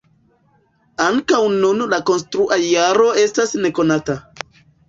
Ankaŭ 1.07 1.41
nun 1.57 1.85
la 1.93 2.01
konstrua 2.09 2.59
jaro 2.71 3.09
estas 3.27 3.55
nekonata. 3.67 4.21